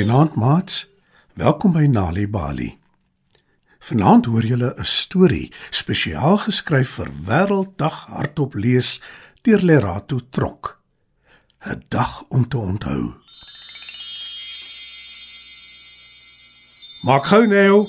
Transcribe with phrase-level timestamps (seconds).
[0.00, 0.86] Goeienaand, maats.
[1.34, 2.70] Welkom by Nali Bali.
[3.84, 9.00] Vanaand hoor julle 'n storie spesiaal geskryf vir Wêrelddag hardop lees
[9.42, 10.80] deur Lerato Trok.
[11.66, 13.12] 'n Dag om te onthou.
[17.02, 17.86] Maak gou nou.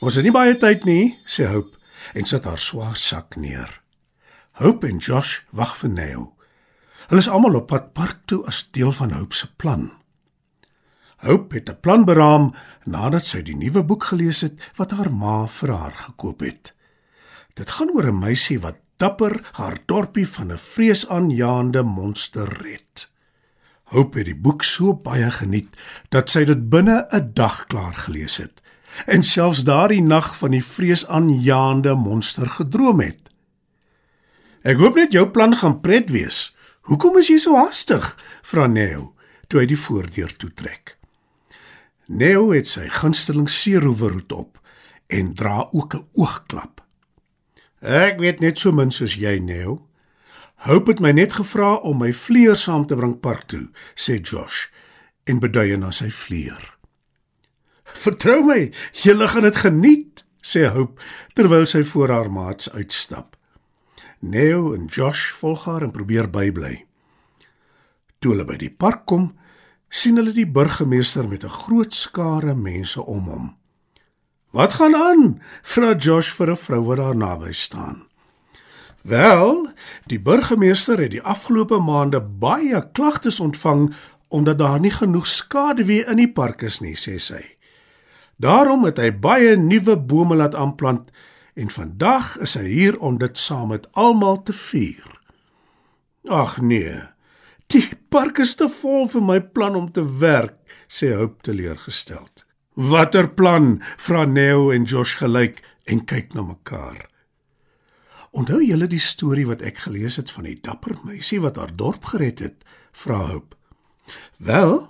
[0.00, 1.76] Ons het nie baie tyd nie, sê Hope
[2.14, 3.82] en sit haar swaar sak neer.
[4.52, 6.36] Hope en Josh wag vir Neo.
[7.08, 9.98] Hulle is almal op pad park toe as deel van Hope se plan.
[11.18, 12.54] Hope het 'n plan beraam
[12.84, 16.74] nadat sy die nuwe boek gelees het wat haar ma vir haar gekoop het.
[17.54, 23.10] Dit gaan oor 'n meisie wat dapper haar dorpie van 'n vreesaanjaende monster red.
[23.82, 25.76] Hope het die boek so baie geniet
[26.08, 28.60] dat sy dit binne 'n dag klaar gelees het
[29.06, 33.30] en selfs daardie nag van die vreesaanjaende monster gedroom het.
[34.62, 36.54] Ek hoop net jou plan gaan pret wees.
[36.80, 38.16] Hoekom is jy so haastig?
[38.42, 39.14] vra Neo
[39.48, 40.97] toe hy die voordeur toetrek.
[42.08, 44.56] Neo het sy gunsteling seeroeverhoed op
[45.12, 46.80] en dra ook 'n oogklap.
[47.80, 49.86] Ek weet net so min soos jy, Neo.
[50.54, 54.66] Hoop het my net gevra om my vlieër saam te bring park toe, sê Josh
[55.24, 56.78] en beduie na sy vlieër.
[57.84, 61.00] Vertrou my, jy gaan dit geniet, sê Hoop
[61.34, 63.36] terwyl sy voor haar maats uitstap.
[64.20, 66.86] Neo en Josh volg haar en probeer bybly.
[68.18, 69.38] Toe hulle by die park kom,
[69.88, 73.56] sien hulle die burgemeester met 'n groot skare mense om hom.
[74.50, 78.08] "Wat gaan aan?" vra Josh vir 'n vrou wat daar naby staan.
[79.02, 79.68] Wel,
[80.06, 83.94] die burgemeester het die afgelope maande baie klagtes ontvang
[84.28, 87.40] omdat daar nie genoeg skaduwee in die park is nie, sê sy.
[88.36, 91.10] Daarom het hy baie nuwe bome laat aanplant
[91.54, 95.20] en vandag is hy hier om dit saam met almal te vier.
[96.28, 97.00] Ag nee.
[97.68, 100.56] Die park is te vol vir my plan om te werk,
[100.88, 102.46] sê Hope teleurgesteld.
[102.72, 103.82] Watter plan?
[104.00, 107.02] vra Neo en Josh gelyk en kyk na mekaar.
[108.32, 112.08] Onthou julle die storie wat ek gelees het van die dapper meisie wat haar dorp
[112.08, 112.64] gered het?
[112.96, 113.58] vra Hope.
[114.40, 114.88] Wel,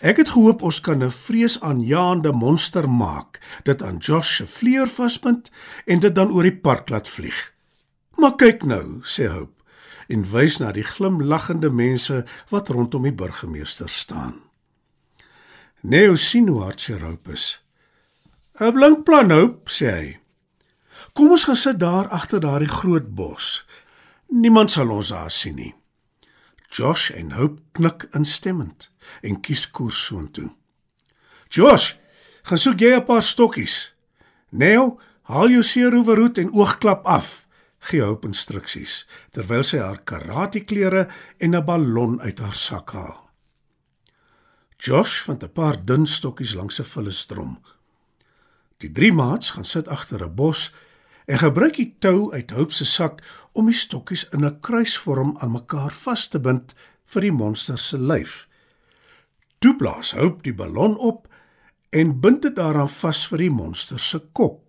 [0.00, 3.36] ek het gehoop ons kan 'n vreesaanjaende monster maak,
[3.68, 5.50] dit aan Josh se vleuer vasbind
[5.84, 7.52] en dit dan oor die park laat vlieg.
[8.16, 9.53] Maar kyk nou, sê Hope
[10.08, 14.42] en wys na die glimlaggende mense wat rondom die burgemeester staan.
[15.80, 17.60] Neo sien hoe hard sy Hope is.
[18.60, 20.18] 'n Blink plan, Hope, sê hy.
[21.12, 23.66] Kom ons gaan sit daar agter daardie groot bos.
[24.28, 25.74] Niemand sal ons daar sien nie.
[26.70, 28.90] Josh en Hope knik instemmend
[29.22, 30.50] en kies koers soontoe.
[31.48, 31.94] Josh,
[32.42, 33.92] gaan soek jy 'n paar stokkies.
[34.50, 37.43] Neo, haal jou seeroeverhoed en oogklap af.
[37.84, 39.04] Gee Hope instruksies
[39.36, 41.08] terwyl sy haar karate klere
[41.38, 43.30] en 'n ballon uit haar sak haal.
[44.78, 47.58] Josh vind 'n paar dun stokkies langs 'n vullisdrom.
[48.76, 50.72] Die drie maats gaan sit agter 'n bos
[51.26, 55.52] en gebruik die tou uit Hope se sak om die stokkies in 'n kruisvorm aan
[55.52, 56.74] mekaar vas te bind
[57.04, 58.48] vir die monster se lyf.
[59.58, 61.28] Toe blaas Hope die ballon op
[61.90, 64.63] en bind dit daaraan vas vir die monster se kop.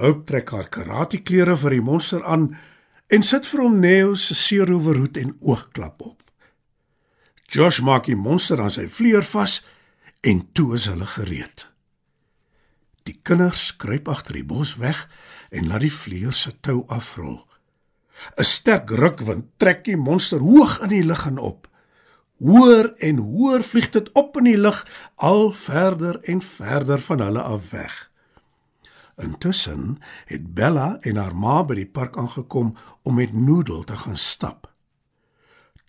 [0.00, 2.54] Hope trek haar karate klere vir die monster aan
[3.12, 6.22] en sit vir hom Neo se seeroverhoed en oogklap op.
[7.50, 9.58] Josh maak die monster aan sy vleuer vas
[10.24, 11.66] en toe is hulle gereed.
[13.04, 15.04] Die kinders kruip agter die bos weg
[15.50, 17.42] en laat die vleuer se tou afrol.
[18.38, 21.68] 'n Sterk rukwind trek die monster hoog in die lug en op.
[22.40, 24.86] Hoër en hoër vlieg dit op in die lug,
[25.16, 28.09] al verder en verder van hulle af weg.
[29.20, 34.18] Intussen het Bella en haar ma by die park aangekom om met Noodle te gaan
[34.18, 34.68] stap.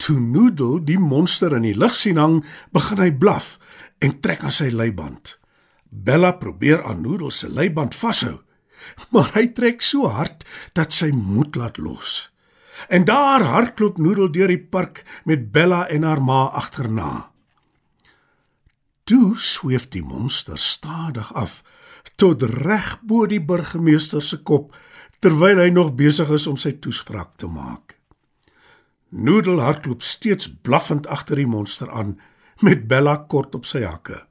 [0.00, 2.40] Toe Noodle die monster in die lug sien hang,
[2.72, 3.58] begin hy blaf
[4.00, 5.36] en trek aan sy leiband.
[5.90, 8.38] Bella probeer aan Noodle se leiband vashou,
[9.12, 10.46] maar hy trek so hard
[10.78, 12.30] dat sy moed laat los.
[12.88, 17.30] En daar hardloop Noodle deur die park met Bella en haar ma agterna.
[19.04, 21.60] Toe sweef die monster stadig af
[22.20, 24.74] tot reg bo die burgemeester se kop
[25.20, 27.96] terwyl hy nog besig is om sy toespraak te maak.
[29.10, 32.18] Noodle hardloop steeds blaffend agter die monster aan
[32.62, 34.22] met Bella kort op sy hakke.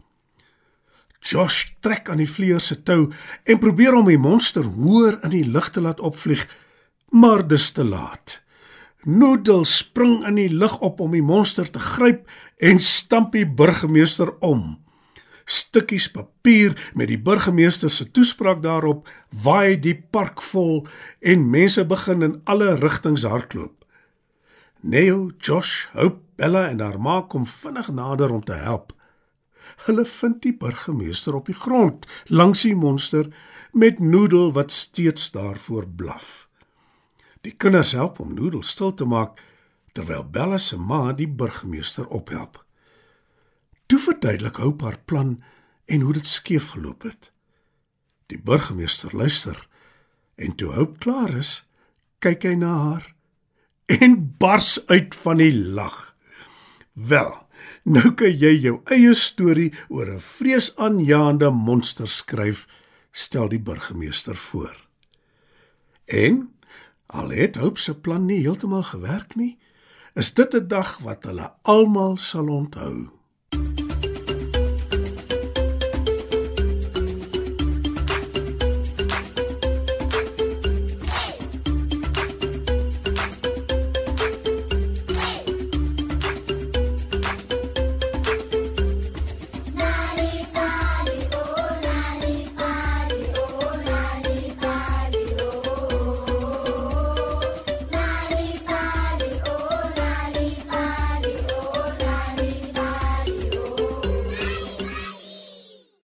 [1.20, 3.10] Josh trek aan die vleuer se tou
[3.44, 6.46] en probeer om die monster hoër in die lug te laat opvlieg,
[7.12, 8.40] maar dis te laat.
[9.04, 12.28] Noodle spring in die lug op om die monster te gryp
[12.58, 14.78] en stamp die burgemeester om.
[15.50, 19.08] Stukkies papier met die burgemeester se toespraak daarop
[19.44, 20.84] waai die park vol
[21.20, 23.86] en mense begin in alle rigtings hardloop.
[24.82, 28.94] Neo, Josh, Hope, Bella en haar ma kom vinnig nader om te help.
[29.88, 33.28] Hulle vind die burgemeester op die grond langs die monster
[33.74, 36.48] met Noodle wat steeds daarvoor blaf.
[37.42, 39.42] Die kinders help om Noodle stil te maak
[39.98, 42.62] terwyl Bella se ma die burgemeester ophelp.
[43.90, 45.40] Toe verduidelik Hope haar plan
[45.86, 47.32] en hoe dit skeef geloop het.
[48.30, 49.68] Die burgemeester luister
[50.36, 51.64] en toe Hope klaar is,
[52.22, 53.08] kyk hy na haar
[53.90, 56.14] en bars uit van die lag.
[56.94, 57.34] Wel,
[57.84, 62.68] nou kan jy jou eie storie oor 'n vreesaanjaende monster skryf,
[63.12, 64.78] stel die burgemeester voor.
[66.06, 66.54] En
[67.06, 69.58] al het Hope se plan nie heeltemal gewerk nie,
[70.14, 73.19] is dit 'n dag wat hulle almal sal onthou.